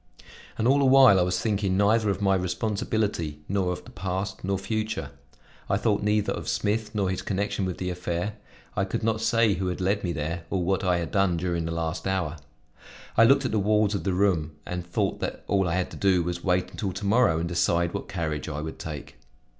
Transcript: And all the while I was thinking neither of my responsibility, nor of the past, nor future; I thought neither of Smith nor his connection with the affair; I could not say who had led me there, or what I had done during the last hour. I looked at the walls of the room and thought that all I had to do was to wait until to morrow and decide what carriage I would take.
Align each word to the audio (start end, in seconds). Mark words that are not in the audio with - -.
And 0.57 0.67
all 0.67 0.79
the 0.79 0.85
while 0.85 1.19
I 1.19 1.21
was 1.21 1.39
thinking 1.39 1.77
neither 1.77 2.09
of 2.09 2.23
my 2.23 2.33
responsibility, 2.33 3.41
nor 3.47 3.71
of 3.71 3.85
the 3.85 3.91
past, 3.91 4.43
nor 4.43 4.57
future; 4.57 5.11
I 5.69 5.77
thought 5.77 6.01
neither 6.01 6.33
of 6.33 6.49
Smith 6.49 6.95
nor 6.95 7.07
his 7.07 7.21
connection 7.21 7.65
with 7.65 7.77
the 7.77 7.91
affair; 7.91 8.33
I 8.75 8.83
could 8.83 9.03
not 9.03 9.21
say 9.21 9.53
who 9.53 9.67
had 9.67 9.79
led 9.79 10.03
me 10.03 10.11
there, 10.11 10.45
or 10.49 10.63
what 10.63 10.83
I 10.83 10.97
had 10.97 11.11
done 11.11 11.37
during 11.37 11.65
the 11.65 11.71
last 11.71 12.07
hour. 12.07 12.37
I 13.15 13.25
looked 13.25 13.45
at 13.45 13.51
the 13.51 13.59
walls 13.59 13.93
of 13.93 14.03
the 14.03 14.13
room 14.15 14.53
and 14.65 14.83
thought 14.83 15.19
that 15.19 15.43
all 15.45 15.67
I 15.69 15.75
had 15.75 15.91
to 15.91 15.97
do 15.97 16.23
was 16.23 16.39
to 16.39 16.47
wait 16.47 16.71
until 16.71 16.93
to 16.93 17.05
morrow 17.05 17.37
and 17.37 17.47
decide 17.47 17.93
what 17.93 18.07
carriage 18.09 18.49
I 18.49 18.59
would 18.59 18.79
take. 18.79 19.17